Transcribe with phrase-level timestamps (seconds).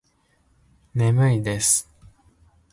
[0.95, 1.87] 眠いです。